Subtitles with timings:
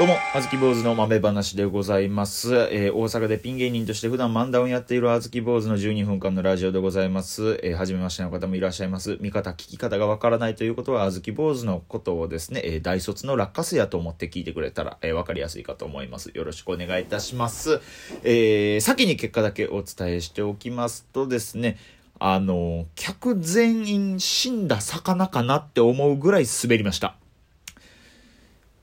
[0.00, 2.54] どうも、あずき坊主の豆話でございます。
[2.72, 7.60] えー大阪でピン芸人として普段漫談をやっているあずき坊主の12分間のラジオでございます。
[7.62, 9.18] えー、初めましての方もいらっしゃいます。
[9.20, 16.30] 見方、聞き方がわからないということは、あずき坊主のことをですね、えー大卒の落花生やと思って聞いてくれたら、えーわかりやすいかと思います。
[16.32, 17.82] よろしくお願いいたします。
[18.24, 21.76] えー先に結果だけお伝えしておきますとですね、
[22.18, 27.19] あの、客全員死んだ魚かなって思うぐらい滑りました。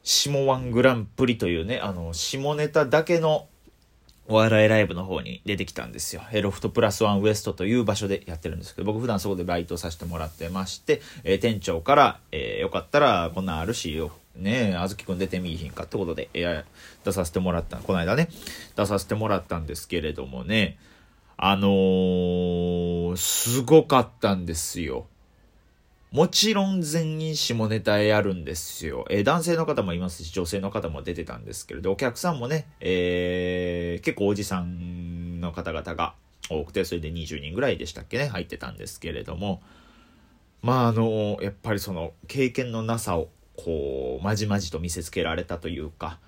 [0.08, 3.50] 下ワングランプリというね、あの、下ネタだけの
[4.30, 6.22] お笑いライブの方に出てきたんですよ。
[6.32, 16.64] えロフトプラスワンウエストという場所でやってるんですけど、僕普段そこでバイトさせてもらってまして、えー店長から、えーよかったらこんなんあるしよ、ねえ、あずきくん出てみいひんかってことで、えー
[17.04, 18.30] 出させてもらった、この間ね、
[18.78, 20.78] 出させてもらったんですけれどもね、
[21.36, 25.08] あのーすごかったんですよ。
[26.12, 29.06] もちろん全員下ネタやるんですよ。
[29.10, 36.14] えー男性の方もいますし、女性の方も出てたんですけれど、お客さんもね、えー結構おじさんの方々が
[36.50, 39.62] 多くて、それで20人ぐらいでしたっけね、入ってたんですけれども、
[40.62, 43.28] まああの、やっぱりその経験のなさを、
[43.58, 46.20] こう、まじまじと見せつけられたというか、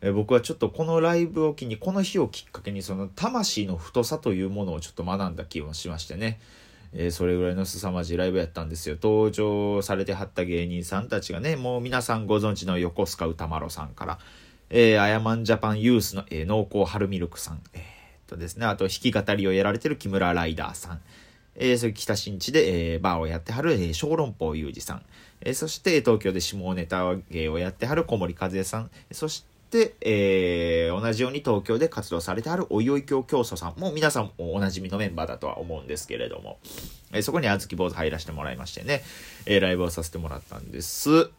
[0.00, 6.40] えー僕はちょっとこのライブを機に、この日をきっかけに、その魂の太さというものをちょっと学んだ気もしましてね。
[6.94, 8.96] えーそれぐらいの凄まじいライブやったんですよ。
[9.02, 14.18] 登場されてはった芸人さんたちがね、もう皆さんご存知の横須賀歌丸さんから、
[14.70, 17.84] えー、アヤマンジャパンユースの、えー濃厚春ミルクさん、えーっ
[18.26, 21.00] とですね、あと弾き語りをやられてる木村ライダーさん、
[21.54, 25.02] えー、それ北新地で、えーバーをやってはる、えー小籠包裕二さん、
[25.40, 29.51] えーそして東京で下ネタ芸をやってはる小森和也さん、そして、
[30.00, 36.58] えー同じように東京で活動されてあるおいおい教教祖さんも皆さんおなじみのメンバーだとは思うんですけれども、
[37.12, 39.02] えーそこにあずき坊主入らせてもらいましてね、
[39.46, 41.30] えーライブをさせてもらったんです。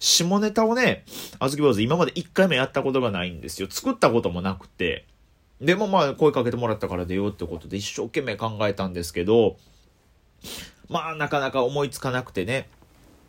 [0.00, 1.04] 下ネタをね、
[1.38, 3.68] あずき坊主今まで一回もやったことがないんですよ。
[3.70, 5.06] 作ったこともなくて。
[5.60, 9.56] でもまあ声かけてもらったから出ようってことで一生懸命考えたんですけど、
[10.88, 12.68] まあなかなか思いつかなくてね。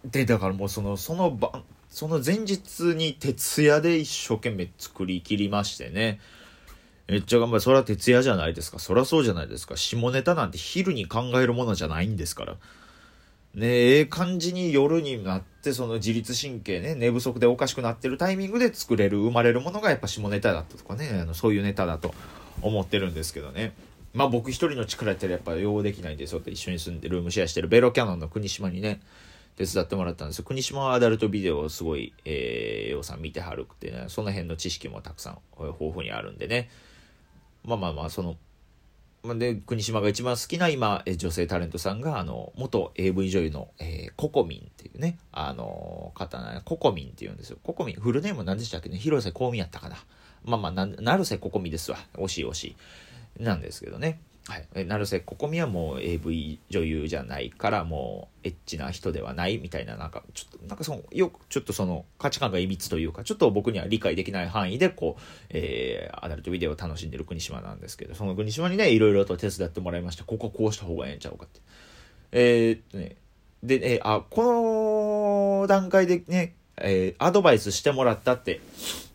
[0.03, 6.19] で、だからもうその、その晩、その前日に徹夜で一生懸命作り切りましてね。
[7.07, 7.61] めっちゃ頑張る。
[7.61, 8.79] それは徹夜じゃないですか。
[8.79, 9.77] そりゃそうじゃないですか。
[9.77, 12.55] 下ネタなんて昼に考えるものじゃないんですから。
[13.53, 22.13] ねええ感じに夜になって、その自律神経ね、寝不足でおかしくなってるタイミングで作れる、生まれるものがやっぱ下ネタだったとかね、あのそういうネタだと
[22.61, 23.73] 思ってるんですけどね。
[24.13, 28.99] まあ僕一人の力やったらやっぱ用できないんですよって一緒に住んでルームシェアしてるベロキャノンの国島にね、
[29.55, 30.45] 手伝ってもらったんですよ。
[30.45, 36.69] 国島はアダルトビデオをすごい、えー、ようさん見てはるくてね、その辺の知識もたくさん豊富にあるんでね。
[37.63, 38.35] まあまあまあ、その、
[39.39, 47.57] で、国島が一番好きな今、女性タレントさんが、あの、元 AV 女優の、えーココミンっていうね、あの方な、ココミンっていうんですよ。
[47.63, 49.97] ココミン、フルネーム何でしたっけね広瀬香美やったかな。
[50.43, 51.97] まあまあ、な成瀬ココミですわ。
[52.13, 52.75] 惜しい惜し
[53.39, 53.43] い。
[53.43, 54.19] なんですけどね。
[54.47, 54.85] はい。
[54.85, 70.23] 成瀬ココミはもう AV 女優じゃないから、もうエッチな人ではないみたいな、なんか、ちょっと、なんかその、よく、ちょっとその価値観がいびつというか、ちょっと僕には理解できない範囲で、こう、えー、アダルトビデオを楽しんでる国島なんですけど、その国島にね、いろいろと手伝ってもらいました。
[70.23, 71.59] こここうした方がええんちゃうかって。
[72.31, 73.15] えーっとね、
[73.63, 78.61] で、えーあ、この段階でね、えーアドバイスしてもらったって、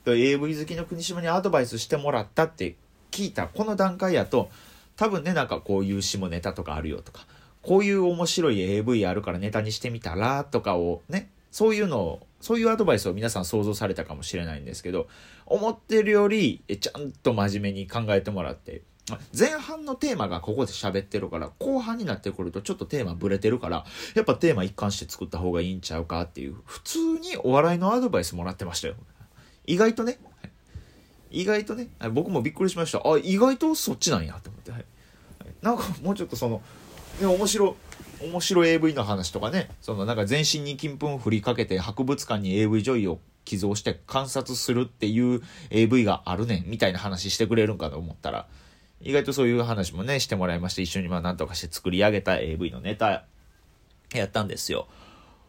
[0.07, 2.75] AV 好きの国島にアドバイスしてもらったって
[3.13, 4.51] 聞いたこの段階やと、
[5.01, 7.27] 多分ね、なんかこういう下ネタとかあるよとか、
[7.63, 15.09] こういう面白い AV あるからネタにしてみたらとかをね、そういうのを、そういうアドバイスを皆さん想像されたかもしれないんですけど、
[15.47, 18.83] 思ってるより、ちゃんと真面目に考えてもらって、
[19.37, 28.97] 前半のテーマがここで喋ってるから、後半になってくるとちょっとテーマブレてるから、やっぱテーマ一貫して作った方がいいんちゃうかっていう、普通にお笑いのアドバイスもらってましたよ。
[29.65, 30.19] 意外とね、
[31.31, 32.99] 意外とね、僕もびっくりしました。
[32.99, 34.50] あ、意外とそっちなんやって、
[35.63, 36.63] なんかもうちょっとその、
[37.21, 37.77] ね、面白、
[38.23, 48.47] 面白 AV の話とかね、そのなんか全身に金粉を振りかけて博物館に AV 女優を寄贈して観察するっていう AV があるねんみたいな話してくれるんかと思ったら、
[49.03, 53.25] 意外とそういう話もね、してもらいまして、一緒にまあなんとかして作り上げた AV のネタ
[54.13, 54.89] やったんですよ。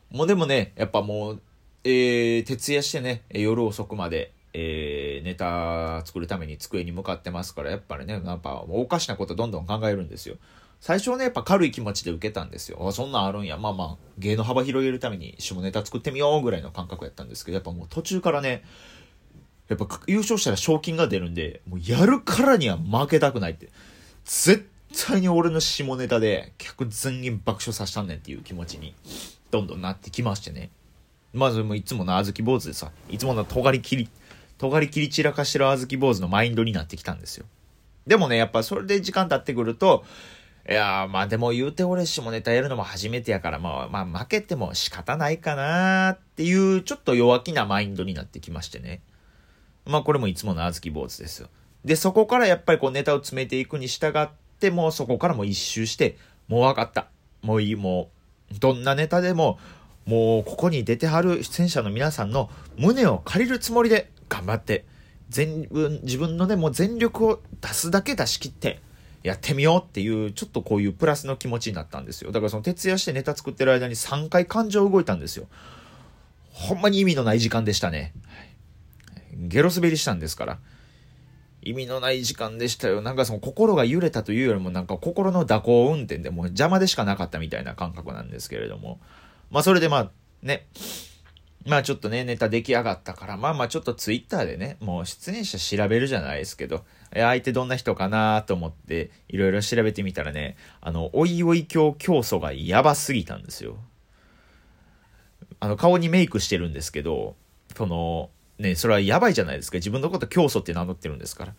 [0.09, 1.41] もうでもね、やっぱもう、
[1.83, 10.35] えー、徹夜してね、夜遅くまで、えー、ネタ作るために机に向かってますから、やっぱりね、やっぱおかしなことどんどん考えるんですよ。
[10.79, 12.85] 最初はね、やっぱ軽い気持ちで受けたんですよ。
[12.87, 13.57] あ、そんなんあるんや。
[13.57, 18.63] まあまあ、芸の幅広げるために下ネタ作ってみようぐらいの感覚やったんですけど、やっぱもう途中からね、
[19.69, 23.69] やっぱ優勝したら賞金が出るんで、もうやるからには負けたくないって。
[24.25, 24.67] 絶
[25.07, 28.93] 対に俺の下ネタで客全員爆笑させたんねんっていう気持ちに
[29.49, 30.71] どんどんなってきましてね。
[31.33, 34.09] まずもういつもの小豆坊主でさ、いつもの尖り切り、
[34.61, 37.47] 尖り切り散らかしてるあずき坊主のマインドになってきたんですよ。
[38.05, 40.05] でもね、やっぱそれで時間経ってくると、
[40.69, 49.01] いやまあでも言うて俺下ネタやるのも初めてやから、まあまあ負けても仕方ないかなっていうちょっと弱気なマインドになってきましてね。
[49.87, 51.49] まあこれもいつものあずき坊主ですよ。
[51.83, 54.29] で、そこからやっぱりこうネタを詰めていくに従っ
[54.59, 56.17] て、もうそこからも一周して、
[56.47, 57.07] もう分かった。
[57.41, 58.11] もういい、も
[58.51, 59.57] う、どんなネタでも、
[60.05, 64.85] もうここに出てはる出演者の皆さんの胸を借りるつもりで頑張って、
[65.27, 68.79] 全分、自分のね、もう全力を出すだけ出し切って、
[69.23, 72.31] やってみようっていう、ちょっとこういうプラスの気持ちになったんですよ。
[72.31, 75.47] だからその徹夜してネタ作ってる間に3回感情動いたんですよ。
[76.53, 78.13] ほんまに意味のない時間でしたね。
[79.33, 80.59] ゲロ滑りしたんですから。
[81.61, 83.01] 意味のない時間でしたよ。
[83.01, 88.99] なんかその心が揺れたというよりもなんか心の蛇行運転でもう邪魔でしかなかったみたいな感覚なんですけれども。
[89.51, 90.11] まあそれでまあ
[90.41, 90.65] ね、
[91.65, 103.77] まあちょっとね、ネタ出来上がったから、まあまあちょっとツイッターでね、もう出演者調べるじゃないですけど、相手どんな人かなと思っていろいろ調べてみたらね、あの、おいおい教教祖がやばすぎたんですよ。
[105.59, 107.35] あの、顔にメイクしてるんですけど、
[107.75, 109.77] その、ね、それはやばいじゃないですか。
[109.77, 111.53] 自分のこと教祖って名乗ってるんですから。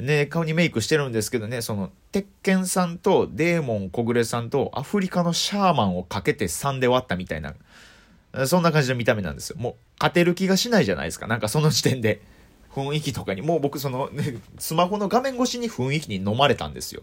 [0.00, 7.54] ね、顔にメイクしてるんですけどね、その、鉄拳さんとデーモン小暮さんとアフリカのシャーマンをかけて3で割ったみたいな、
[8.44, 9.56] そんな感じの見た目なんですよ。
[9.58, 11.26] もう、勝てる気がしないじゃないですか。
[11.26, 12.20] なんかその時点で。
[12.74, 17.02] 雰囲気とかに、もう僕その、ね、スマホの画面越しに雰囲気に飲まれたんですよ。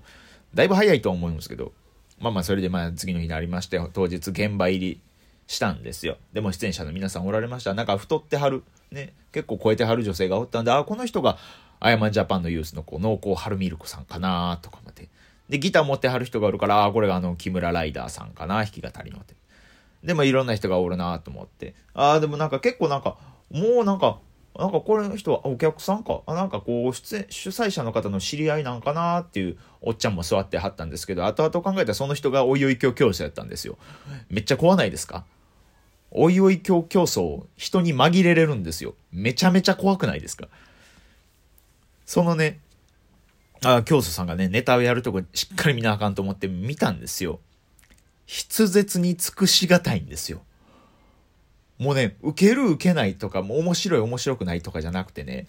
[0.53, 1.71] だいぶ早いとは思うんですけど。
[2.19, 5.01] まあまあ、それでまあ次の日になりまして、当日現場入り
[5.47, 6.17] したんですよ。
[6.31, 7.73] でも出演者の皆さんおられました。
[7.73, 8.63] なんか太ってはる。
[8.91, 11.37] ね、結構超えてはる女性がおったんで、あ、この人が、
[11.79, 15.09] アヤマンジャパンのユースのこう濃厚春ミルクさんかなとかまで。
[15.49, 19.33] で、ギター持ってはる人がおるから、あ、これがあの、木村ライダーさんかな弾き語りのって。
[20.03, 21.75] でもいろんな人がおるなと思って。
[21.93, 23.17] ああ、でもなんか結構なんか、
[23.49, 24.19] もうなんか、
[24.55, 33.79] なんかこれの人はお客さんかあなんかこう出演主催者の方の知り合いなんかなっていうおっちゃんも座ってはったんですけど後々考えたらその人がおいおい教教師やったんですよ
[34.29, 35.25] めっちゃ怖ないですか？
[36.11, 38.93] おいおい教競争、人に紛れれるんですよ。
[39.11, 40.47] めちゃめちゃ怖くないですか？
[42.05, 42.59] そのね、
[43.65, 47.39] あ、教祖さんがね、ネタをやるとこしっかり見なあかんと思って見たんですよ。
[48.27, 50.41] 筆舌に尽くしがたいんですよ。
[51.77, 55.47] もうね、受ける受けないとか、もう面白い面白くないとかじゃなくてね、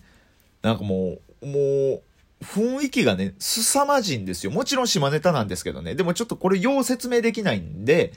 [0.62, 2.02] なんかもう、もう、
[2.42, 4.52] 雰囲気がね、凄まじいんですよ。
[4.52, 5.94] もちろん島ネタなんですけどね。
[5.94, 8.12] でもちょっとこれよう説明できないんで、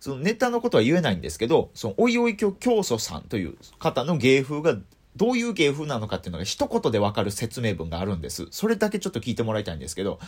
[0.00, 4.76] そのネタのことは言えないんですけど、そのおいおい教教祖さんという方の芸風が
[5.16, 8.48] どういう芸風なのかっていうのが一言でわかる説明文があるんです。
[8.50, 10.18] それだけちょっと聞いてもらいたいんですけど、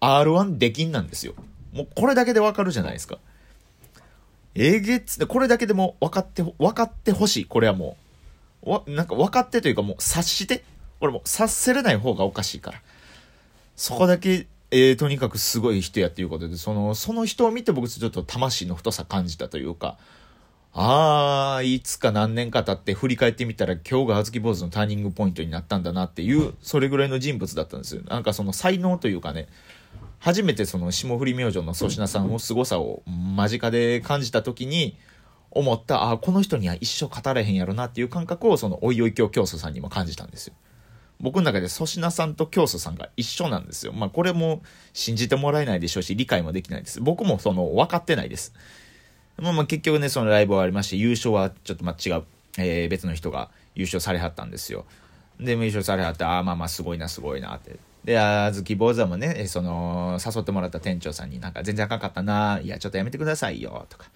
[0.00, 1.34] R1 出禁なんですよ。
[1.72, 3.18] もうこれだけでわかるじゃないですか。
[4.54, 7.44] えげつ、これだけでも分かって、分かってほしい。
[7.44, 7.96] これはも
[8.62, 8.70] う。
[8.70, 10.64] わ、なんか分かってというかもう察して。
[11.00, 12.82] これもう察せれない方がおかしいから。
[13.76, 19.96] そこだけえー、とにかくすごい人やっていうことで、その、その人を見て僕ちょっと魂の太さ感じたというか、
[20.74, 28.02] ああ、いつか何年か経って振り返ってみたら今日があずき坊主のターニングポイントになったんだなっていう、それぐらいの人物だったんですよ。
[28.06, 29.48] なんかその才能というかね、
[30.18, 34.96] 初めてその霜降り明星の粗品さんの凄さを間近で感じた時に、
[35.50, 40.54] 思った、ああ、この人には一生語れへんやろなっていう感覚をそのおいおい教教祖さんにも感じたんですよ。
[41.20, 43.92] 僕の中で粗品さんと教祖さんが一緒なんですよ。
[43.92, 47.00] まあこれも信じてもらえないでしょうし、理解もできないです。
[47.00, 48.52] 僕もその分かってないです。
[49.38, 52.24] まあまあ結局ね、そのライブ終わりまして、優勝はちょっとまあ違う、
[52.58, 54.84] えー、別の人が優勝されはったんですよ。
[55.40, 57.78] で、優勝されはって、ああまあまあすごいなすごいなって。
[58.08, 64.06] で、あずき坊主もね、その、誘ってもらった店長さんになんか全然あかんかったな、いやちょっとやめてくださいよ、とか。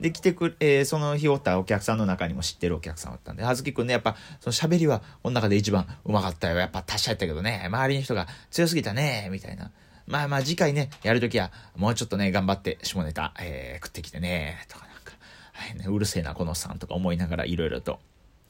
[0.00, 6.58] で、来てく、えー、その日おったお客さんの中にも知ってるお客さんだったんで、はずきくんね、やっぱ、その喋りは、この中で一番うまかったよ。
[6.58, 9.70] やっぱ達者やったけどね、周りの人が強すぎたね、みたいな。
[10.08, 15.12] まあまあ次回ね、やるときは、もうちょっとね、頑張って下ネタ、えー、食ってきてね、とかなんか、
[15.52, 16.80] はいね、うるせえな、このさん。
[16.80, 18.00] とか思いながらいろいろと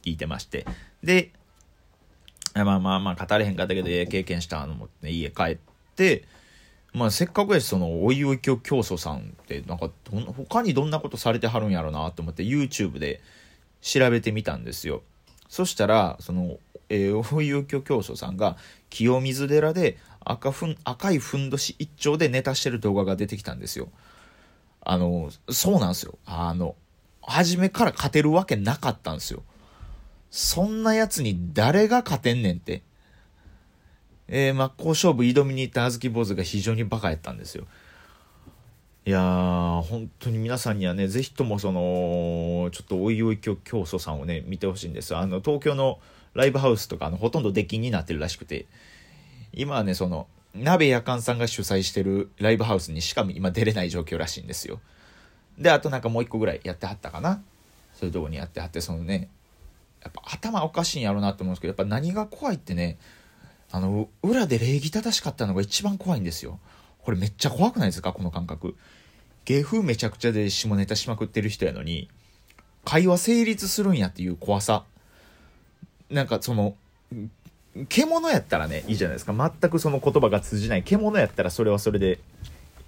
[0.03, 0.65] 聞いてまして。
[1.03, 1.33] で、
[2.65, 5.59] まあまあまあ、語れへんかったけど、経験したのも、ね、家帰っ
[5.97, 6.25] て、
[6.93, 13.21] まあ、せっかくやし、その、おいおい教教祖さんって、なんかどん、他にどんなことされてはるんやろなと思って、YouTube で
[13.83, 15.03] 調べてみたんですよ。
[15.49, 18.57] そしたら、その、えー、おいおい教教祖さんが、
[18.91, 23.89] 清水寺で赤ふん、赤いふんどし一丁でネタしてる動画が出てきたんですよ。
[24.81, 26.19] あの、そうなんですよ。
[26.25, 26.75] あの、
[27.23, 29.43] 初めから勝てるわけなかったんですよ。
[30.31, 32.83] そんな奴に誰が勝てんねんって。
[34.31, 37.65] えー、真っ向勝負挑みに行ったあずき坊主が非常にバカやったんですよ。
[39.07, 43.57] いやー本当に皆さんにはねぜひともそのちょっとおいおい教
[43.87, 45.99] 祖さんをね見てほしいんですあの東京の
[46.35, 48.67] ライブハウスとかあのほとんど出禁になってるらしくて
[49.55, 54.79] 今はねその鍋やかんさんが主催してるライブハウスにしか今出れない状況らしいんですよ
[55.57, 57.41] であとなんかもう一個ぐらいやってはったかな
[57.95, 59.31] そういうとこにやってはってそのね
[60.03, 62.99] やっぱ頭おかしいんやろうなと思うんですけどやっぱ何が怖いってね
[63.71, 66.59] あの裏で礼儀正しかったのが一番怖いんですよ。
[67.03, 68.13] これめっちゃ怖くないですか？
[68.13, 68.77] この感覚。
[69.45, 72.09] 芸風めちゃくちゃで下ネタしまくってる人やのに
[72.85, 74.85] 会話成立するんやっていう怖さ。
[76.11, 76.75] なんかその
[77.89, 79.33] 獣やったらねいいじゃないですか。
[79.35, 80.83] 全くその言葉が通じない。
[80.83, 82.19] 獣やったらそれはそれで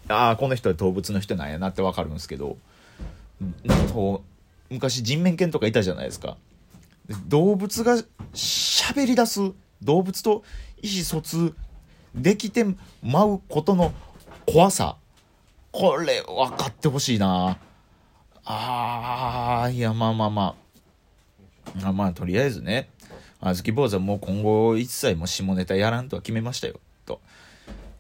[0.08, 2.56] ああこの人は動物の人なんやなって分かるんですけど
[3.64, 4.22] なんかこ
[4.70, 6.36] う昔人面犬とかいたじゃないですか。
[7.26, 7.96] 動物が
[8.32, 9.52] 喋り出す
[9.82, 10.44] 動物と
[10.82, 11.54] 意思疎通
[12.14, 12.64] できて
[13.02, 13.92] まうことの
[14.46, 14.96] 怖さ。
[15.72, 17.58] これ分かってほしいな。
[18.44, 20.56] あーいやまあまあま
[21.84, 22.90] あまあとりあえずね。
[23.40, 26.80] あずき坊主はもう今後一切も下ネタやらんとは決めましたよ。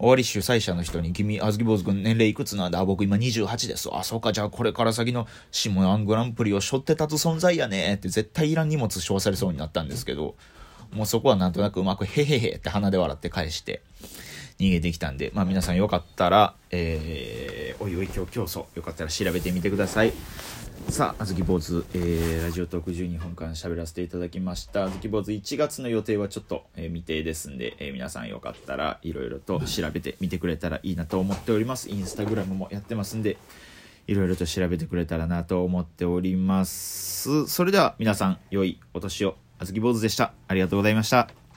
[0.00, 2.82] 終わり主催者の人に「君あずき坊主君年齢いくつなんだ?
[2.86, 4.32] 僕今28です」あそうか。
[4.32, 7.94] じゃあこれから先の下アングランプリを背負って立つ存在やね。
[7.94, 10.34] って絶対いらん荷物背負わされそうになったんですけど。
[10.92, 13.82] もうそこはなんとなくうまくへへへって鼻で笑って返して。
[14.60, 20.12] 逃げてきたんで、まあ皆さんよかったら、えー、おいおい今日競争、よかったら調べてみてください。
[20.88, 24.84] さあ、あずき坊主、えー、ラジオトーク12分間喋らせていただきました。
[24.84, 31.90] あずき坊主1月の予定はちょっと、えー、未定ですんで、えー、皆さんよかったらいろいろと調べてみてくれたらいいなと思っております。
[31.90, 33.38] インスタグラムもやってますんで、
[34.08, 37.46] いろいろと調べてくれたらなと思っております。
[37.46, 39.36] それでは皆さん、良いお年を。
[39.58, 40.32] あずき坊主でした。
[40.48, 41.49] ありがとうございました。